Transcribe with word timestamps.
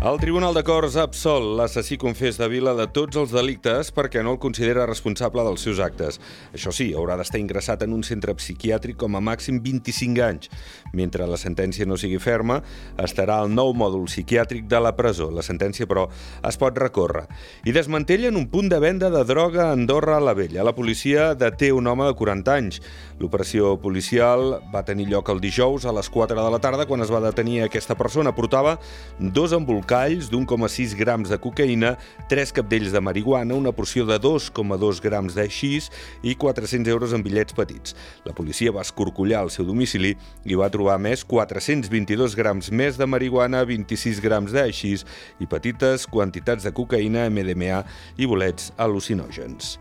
El 0.00 0.16
Tribunal 0.16 0.54
de 0.56 0.62
Corts 0.64 0.94
ha 0.96 1.02
absolt 1.04 1.58
l'assassí 1.58 1.98
confés 2.00 2.38
de 2.40 2.46
Vila 2.48 2.72
de 2.72 2.86
tots 2.88 3.18
els 3.20 3.34
delictes 3.36 3.90
perquè 3.92 4.22
no 4.24 4.30
el 4.32 4.38
considera 4.40 4.86
responsable 4.88 5.42
dels 5.44 5.60
seus 5.60 5.76
actes. 5.84 6.16
Això 6.56 6.72
sí, 6.72 6.86
haurà 6.96 7.18
d'estar 7.20 7.36
ingressat 7.36 7.84
en 7.84 7.92
un 7.92 8.00
centre 8.00 8.32
psiquiàtric 8.32 8.96
com 8.96 9.18
a 9.18 9.20
màxim 9.20 9.58
25 9.60 10.22
anys. 10.24 10.48
Mentre 10.96 11.26
la 11.28 11.36
sentència 11.36 11.84
no 11.84 11.98
sigui 12.00 12.16
ferma, 12.16 12.62
estarà 12.96 13.36
al 13.42 13.52
nou 13.52 13.74
mòdul 13.76 14.06
psiquiàtric 14.08 14.70
de 14.72 14.80
la 14.80 14.94
presó. 14.96 15.28
La 15.36 15.44
sentència, 15.44 15.84
però, 15.84 16.06
es 16.48 16.56
pot 16.56 16.80
recórrer. 16.80 17.26
I 17.68 17.76
desmantellen 17.76 18.40
un 18.40 18.48
punt 18.48 18.72
de 18.72 18.80
venda 18.80 19.12
de 19.12 19.20
droga 19.28 19.66
a 19.66 19.76
Andorra 19.76 20.16
a 20.16 20.24
la 20.24 20.32
Vella. 20.32 20.64
La 20.64 20.72
policia 20.72 21.34
deté 21.34 21.74
un 21.76 21.92
home 21.92 22.08
de 22.08 22.16
40 22.16 22.56
anys. 22.56 22.80
L'operació 23.20 23.76
policial 23.84 24.62
va 24.72 24.80
tenir 24.88 25.10
lloc 25.12 25.28
el 25.28 25.44
dijous 25.44 25.84
a 25.84 25.92
les 25.92 26.08
4 26.08 26.40
de 26.40 26.56
la 26.56 26.64
tarda 26.64 26.88
quan 26.88 27.04
es 27.04 27.12
va 27.12 27.20
detenir 27.20 27.66
aquesta 27.66 28.00
persona. 28.00 28.32
Portava 28.32 28.78
dos 29.20 29.52
embolcats 29.52 29.89
calls 29.90 30.28
d'1,6 30.30 30.94
grams 30.94 31.32
de 31.32 31.38
cocaïna, 31.42 31.96
3 32.30 32.52
capdells 32.54 32.92
de 32.94 33.02
marihuana, 33.02 33.56
una 33.58 33.72
porció 33.74 34.04
de 34.06 34.20
2,2 34.22 35.02
grams 35.02 35.34
de 35.34 35.48
xís 35.50 35.90
i 36.22 36.36
400 36.38 36.86
euros 36.94 37.16
en 37.16 37.24
bitllets 37.26 37.56
petits. 37.58 37.96
La 38.22 38.36
policia 38.36 38.70
va 38.70 38.86
escorcollar 38.86 39.42
el 39.48 39.50
seu 39.50 39.66
domicili 39.66 40.14
i 40.46 40.54
va 40.54 40.70
trobar 40.70 41.00
més 41.02 41.26
422 41.26 42.38
grams 42.38 42.70
més 42.70 43.02
de 43.02 43.10
marihuana, 43.10 43.66
26 43.66 44.22
grams 44.22 44.54
de 44.54 44.68
xís 44.70 45.06
i 45.42 45.50
petites 45.50 46.06
quantitats 46.06 46.68
de 46.68 46.74
cocaïna, 46.76 47.26
MDMA 47.26 47.82
i 48.14 48.30
bolets 48.30 48.70
al·lucinògens. 48.78 49.80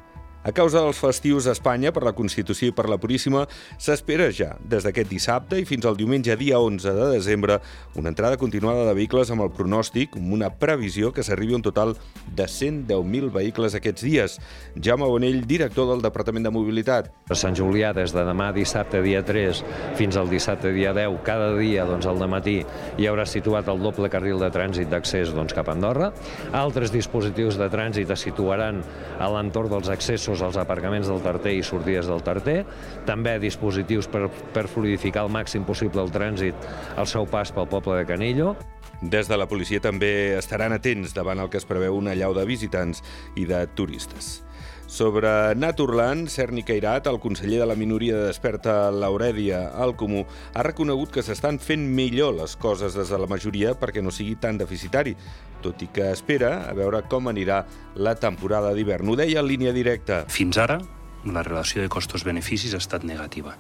A 0.50 0.52
causa 0.52 0.80
dels 0.82 0.98
festius 0.98 1.46
a 1.46 1.52
Espanya 1.54 1.92
per 1.94 2.02
la 2.02 2.16
Constitució 2.18 2.72
i 2.72 2.74
per 2.74 2.88
la 2.90 2.96
Puríssima, 2.98 3.44
s'espera 3.78 4.32
ja, 4.34 4.56
des 4.66 4.82
d'aquest 4.82 5.12
dissabte 5.12 5.60
i 5.62 5.66
fins 5.70 5.86
al 5.86 5.98
diumenge 6.00 6.34
dia 6.40 6.58
11 6.58 6.90
de 6.98 7.10
desembre, 7.12 7.60
una 7.94 8.10
entrada 8.10 8.40
continuada 8.42 8.88
de 8.88 8.96
vehicles 8.98 9.30
amb 9.30 9.44
el 9.46 9.52
pronòstic, 9.54 10.16
amb 10.18 10.34
una 10.34 10.50
previsió 10.50 11.12
que 11.14 11.22
s'arribi 11.22 11.54
un 11.54 11.62
total 11.62 11.94
de 12.34 12.48
110.000 12.50 13.30
vehicles 13.36 13.76
aquests 13.78 14.06
dies. 14.08 14.40
Jaume 14.74 15.12
Bonell, 15.12 15.44
director 15.46 15.86
del 15.92 16.02
Departament 16.02 16.50
de 16.50 16.54
Mobilitat. 16.56 17.12
A 17.30 17.38
Sant 17.38 17.54
Julià, 17.54 17.94
des 17.94 18.16
de 18.18 18.26
demà 18.26 18.50
dissabte 18.56 19.04
dia 19.06 19.22
3 19.22 19.62
fins 20.02 20.18
al 20.18 20.34
dissabte 20.34 20.74
dia 20.74 20.96
10, 20.98 21.22
cada 21.30 21.52
dia 21.60 21.86
doncs, 21.86 22.10
al 22.10 22.26
matí 22.26 22.64
hi 22.98 23.06
haurà 23.06 23.28
situat 23.30 23.70
el 23.70 23.86
doble 23.86 24.10
carril 24.10 24.42
de 24.42 24.50
trànsit 24.50 24.90
d'accés 24.90 25.30
doncs, 25.38 25.54
cap 25.54 25.70
a 25.70 25.78
Andorra. 25.78 26.10
Altres 26.58 26.90
dispositius 26.90 27.62
de 27.62 27.70
trànsit 27.70 28.10
es 28.18 28.26
situaran 28.26 28.82
a 29.22 29.30
l'entorn 29.30 29.78
dels 29.78 29.94
accessos 29.94 30.39
accessos 30.40 30.56
als 30.56 30.58
aparcaments 30.58 31.08
del 31.08 31.22
Tarter 31.22 31.54
i 31.58 31.64
sortides 31.64 32.08
del 32.08 32.24
Tarter, 32.24 32.64
també 33.06 33.38
dispositius 33.40 34.08
per, 34.08 34.30
per 34.54 34.68
fluidificar 34.68 35.26
el 35.26 35.32
màxim 35.32 35.66
possible 35.66 36.02
el 36.02 36.12
trànsit 36.12 36.56
al 36.98 37.08
seu 37.08 37.28
pas 37.28 37.52
pel 37.52 37.68
poble 37.68 38.00
de 38.00 38.06
Canillo. 38.08 38.56
Des 39.02 39.28
de 39.30 39.38
la 39.38 39.48
policia 39.48 39.80
també 39.80 40.36
estaran 40.38 40.74
atents 40.76 41.14
davant 41.16 41.40
el 41.40 41.50
que 41.50 41.60
es 41.60 41.68
preveu 41.68 41.96
una 41.96 42.16
llau 42.16 42.34
de 42.36 42.46
visitants 42.46 43.04
i 43.36 43.46
de 43.48 43.66
turistes. 43.76 44.49
Sobre 44.90 45.54
Naturland, 45.54 46.32
Cerny 46.34 46.64
Cairat, 46.66 47.06
el 47.06 47.20
conseller 47.22 47.60
de 47.62 47.66
la 47.70 47.76
minoria 47.78 48.16
de 48.18 48.24
Desperta 48.26 48.90
Laurèdia 48.90 49.68
al 49.78 49.94
Comú, 49.96 50.24
ha 50.26 50.64
reconegut 50.66 51.12
que 51.14 51.22
s'estan 51.22 51.60
fent 51.62 51.84
millor 51.94 52.34
les 52.40 52.56
coses 52.58 52.98
des 52.98 53.12
de 53.14 53.20
la 53.22 53.28
majoria 53.30 53.76
perquè 53.78 54.02
no 54.02 54.10
sigui 54.10 54.34
tan 54.42 54.58
deficitari, 54.58 55.14
tot 55.62 55.84
i 55.86 55.92
que 55.94 56.08
espera 56.10 56.66
a 56.66 56.74
veure 56.74 57.04
com 57.06 57.30
anirà 57.30 57.60
la 58.02 58.16
temporada 58.18 58.74
d'hivern. 58.74 59.14
Ho 59.14 59.18
deia 59.20 59.44
en 59.44 59.48
línia 59.52 59.76
directa. 59.78 60.24
Fins 60.26 60.58
ara, 60.58 60.80
la 61.22 61.44
relació 61.46 61.84
de 61.86 61.92
costos-beneficis 61.94 62.74
ha 62.74 62.82
estat 62.82 63.06
negativa. 63.06 63.54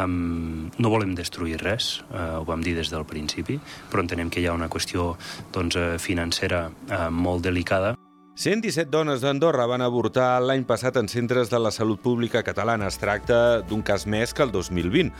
Um, 0.00 0.70
no 0.80 0.94
volem 0.94 1.12
destruir 1.14 1.60
res, 1.60 1.98
uh, 2.08 2.40
ho 2.40 2.48
vam 2.48 2.64
dir 2.64 2.72
des 2.78 2.88
del 2.88 3.04
principi, 3.04 3.60
però 3.92 4.00
entenem 4.00 4.32
que 4.32 4.40
hi 4.40 4.48
ha 4.48 4.56
una 4.56 4.72
qüestió 4.72 5.12
doncs, 5.52 5.76
eh, 5.76 6.00
financera 6.00 6.70
uh, 6.72 7.10
molt 7.12 7.44
delicada 7.44 7.92
117 8.36 8.90
dones 8.90 9.20
d'Andorra 9.22 9.62
van 9.70 9.82
avortar 9.84 10.40
l'any 10.42 10.64
passat 10.66 10.96
en 10.98 11.06
centres 11.06 11.52
de 11.52 11.58
la 11.62 11.70
salut 11.70 12.00
pública 12.02 12.40
catalana. 12.42 12.88
Es 12.90 12.98
tracta 12.98 13.60
d'un 13.62 13.84
cas 13.86 14.08
més 14.10 14.34
que 14.34 14.42
el 14.42 14.50
2020. 14.50 15.12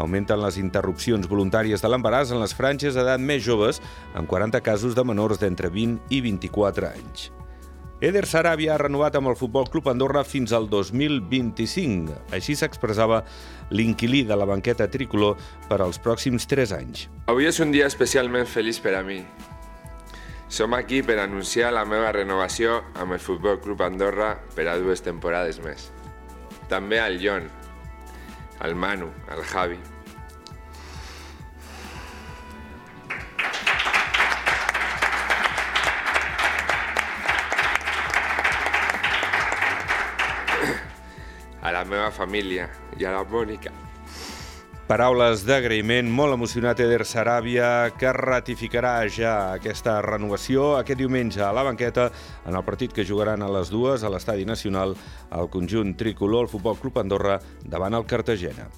Augmenten 0.00 0.40
les 0.40 0.56
interrupcions 0.56 1.28
voluntàries 1.28 1.84
de 1.84 1.90
l'embaràs 1.92 2.32
en 2.32 2.40
les 2.40 2.56
franges 2.56 2.96
d'edat 2.96 3.20
més 3.20 3.44
joves, 3.44 3.82
amb 4.16 4.24
40 4.24 4.64
casos 4.64 4.96
de 4.96 5.04
menors 5.04 5.42
d'entre 5.44 5.68
20 5.68 6.00
i 6.08 6.22
24 6.24 6.88
anys. 6.94 7.28
Eder 8.00 8.24
Sarabia 8.26 8.72
ha 8.74 8.80
renovat 8.80 9.20
amb 9.20 9.28
el 9.28 9.36
Futbol 9.36 9.68
Club 9.68 9.92
Andorra 9.92 10.24
fins 10.24 10.56
al 10.56 10.64
2025. 10.72 12.32
Així 12.32 12.56
s'expressava 12.56 13.20
l'inquilí 13.68 14.24
de 14.24 14.34
la 14.34 14.48
banqueta 14.48 14.88
tricolor 14.88 15.36
per 15.68 15.84
als 15.84 16.00
pròxims 16.00 16.48
3 16.48 16.78
anys. 16.80 17.08
Avui 17.28 17.52
és 17.52 17.60
un 17.60 17.70
dia 17.70 17.84
especialment 17.84 18.48
feliç 18.48 18.80
per 18.80 18.96
a 18.96 19.04
mi. 19.04 19.20
Som 20.52 20.74
aquí 20.76 20.98
per 21.00 21.14
anunciar 21.16 21.70
la 21.72 21.86
meva 21.88 22.10
renovació 22.12 22.74
amb 23.00 23.14
el 23.16 23.20
Futbol 23.24 23.56
Club 23.64 23.80
Andorra 23.86 24.34
per 24.52 24.66
a 24.68 24.74
dues 24.76 25.00
temporades 25.00 25.56
més. 25.64 25.86
També 26.68 26.98
al 27.00 27.16
Jon, 27.22 27.46
al 28.60 28.76
Manu, 28.76 29.08
al 29.32 29.40
Javi. 29.48 29.78
A 41.62 41.72
la 41.72 41.86
meva 41.88 42.12
família 42.12 42.68
i 43.00 43.08
a 43.08 43.16
la 43.16 43.24
Mònica. 43.24 43.72
Paraules 44.88 45.44
d'agraïment, 45.46 46.08
molt 46.10 46.34
emocionat 46.34 46.80
Eder 46.82 47.04
Saràbia, 47.06 47.92
que 47.96 48.10
ratificarà 48.16 48.96
ja 49.08 49.54
aquesta 49.54 50.00
renovació 50.02 50.72
aquest 50.76 50.98
diumenge 50.98 51.40
a 51.46 51.52
la 51.54 51.62
banqueta 51.62 52.08
en 52.44 52.58
el 52.58 52.64
partit 52.66 52.92
que 52.92 53.06
jugaran 53.06 53.42
a 53.46 53.50
les 53.54 53.70
dues 53.70 54.02
a 54.02 54.10
l'Estadi 54.12 54.44
Nacional 54.44 54.96
el 55.38 55.50
conjunt 55.54 55.94
tricolor, 55.96 56.48
el 56.48 56.52
Futbol 56.52 56.80
Club 56.82 56.98
Andorra, 56.98 57.38
davant 57.64 57.94
el 57.94 58.06
Cartagena. 58.10 58.68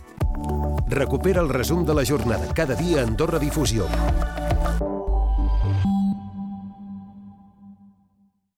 Recupera 0.93 1.41
el 1.41 1.49
resum 1.49 1.87
de 1.89 1.95
la 1.97 2.05
jornada 2.05 2.53
cada 2.55 2.77
dia 2.77 3.01
a 3.01 3.07
Andorra 3.09 3.41
Difusió. 3.41 3.89